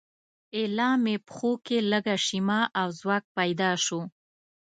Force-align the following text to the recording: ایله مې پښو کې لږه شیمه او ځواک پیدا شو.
ایله 0.57 0.89
مې 1.03 1.15
پښو 1.27 1.51
کې 1.65 1.77
لږه 1.91 2.15
شیمه 2.25 2.59
او 2.79 2.87
ځواک 2.99 3.23
پیدا 3.37 3.71
شو. 3.85 4.01